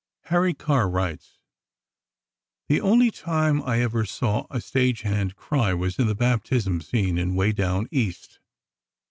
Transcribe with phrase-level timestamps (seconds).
[0.31, 1.37] Harry Carr writes:
[2.69, 7.19] The only time I ever saw a stage hand cry was in the baptism scene
[7.19, 8.39] in "Way Down East."